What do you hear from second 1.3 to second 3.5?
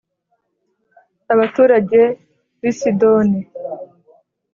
Abaturage bi i Sidoni